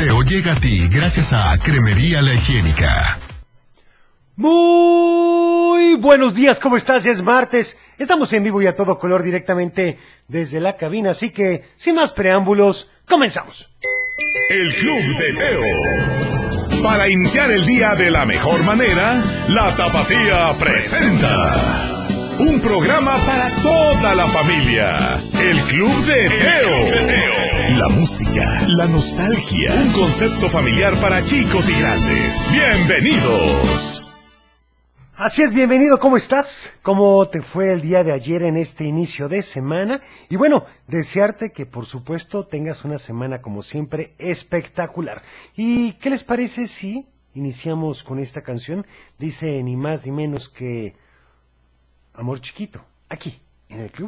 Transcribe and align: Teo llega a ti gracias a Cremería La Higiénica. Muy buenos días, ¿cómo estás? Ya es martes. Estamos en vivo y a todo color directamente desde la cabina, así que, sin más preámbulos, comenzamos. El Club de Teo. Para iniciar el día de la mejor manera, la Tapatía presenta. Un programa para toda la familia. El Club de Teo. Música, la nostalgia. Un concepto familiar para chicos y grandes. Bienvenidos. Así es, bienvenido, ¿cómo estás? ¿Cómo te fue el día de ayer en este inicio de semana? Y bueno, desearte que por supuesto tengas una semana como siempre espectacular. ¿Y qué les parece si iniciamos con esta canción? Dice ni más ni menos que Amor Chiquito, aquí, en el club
Teo 0.00 0.22
llega 0.22 0.52
a 0.52 0.54
ti 0.54 0.88
gracias 0.88 1.34
a 1.34 1.58
Cremería 1.58 2.22
La 2.22 2.32
Higiénica. 2.32 3.18
Muy 4.34 5.94
buenos 5.96 6.34
días, 6.34 6.58
¿cómo 6.58 6.78
estás? 6.78 7.04
Ya 7.04 7.10
es 7.10 7.20
martes. 7.20 7.76
Estamos 7.98 8.32
en 8.32 8.42
vivo 8.42 8.62
y 8.62 8.66
a 8.66 8.74
todo 8.74 8.98
color 8.98 9.22
directamente 9.22 9.98
desde 10.26 10.58
la 10.58 10.78
cabina, 10.78 11.10
así 11.10 11.28
que, 11.28 11.68
sin 11.76 11.96
más 11.96 12.12
preámbulos, 12.12 12.88
comenzamos. 13.06 13.76
El 14.48 14.74
Club 14.74 15.02
de 15.18 15.32
Teo. 15.34 16.82
Para 16.82 17.10
iniciar 17.10 17.50
el 17.50 17.66
día 17.66 17.94
de 17.94 18.10
la 18.10 18.24
mejor 18.24 18.64
manera, 18.64 19.22
la 19.48 19.76
Tapatía 19.76 20.54
presenta. 20.58 21.98
Un 22.38 22.58
programa 22.62 23.18
para 23.26 23.50
toda 23.56 24.14
la 24.14 24.26
familia. 24.28 25.20
El 25.38 25.58
Club 25.64 26.06
de 26.06 26.30
Teo. 26.30 27.09
Música, 27.90 28.68
la 28.68 28.86
nostalgia. 28.86 29.74
Un 29.74 29.92
concepto 29.92 30.48
familiar 30.48 30.98
para 31.00 31.24
chicos 31.24 31.68
y 31.68 31.72
grandes. 31.72 32.48
Bienvenidos. 32.50 34.06
Así 35.16 35.42
es, 35.42 35.52
bienvenido, 35.52 35.98
¿cómo 35.98 36.16
estás? 36.16 36.72
¿Cómo 36.82 37.28
te 37.28 37.42
fue 37.42 37.72
el 37.72 37.82
día 37.82 38.02
de 38.02 38.12
ayer 38.12 38.42
en 38.42 38.56
este 38.56 38.84
inicio 38.84 39.28
de 39.28 39.42
semana? 39.42 40.00
Y 40.30 40.36
bueno, 40.36 40.64
desearte 40.86 41.52
que 41.52 41.66
por 41.66 41.84
supuesto 41.84 42.46
tengas 42.46 42.84
una 42.84 42.98
semana 42.98 43.42
como 43.42 43.62
siempre 43.62 44.14
espectacular. 44.18 45.22
¿Y 45.54 45.92
qué 45.94 46.08
les 46.08 46.24
parece 46.24 46.66
si 46.66 47.06
iniciamos 47.34 48.02
con 48.02 48.18
esta 48.18 48.42
canción? 48.42 48.86
Dice 49.18 49.62
ni 49.62 49.76
más 49.76 50.06
ni 50.06 50.12
menos 50.12 50.48
que 50.48 50.94
Amor 52.14 52.40
Chiquito, 52.40 52.82
aquí, 53.10 53.42
en 53.68 53.80
el 53.80 53.90
club 53.90 53.98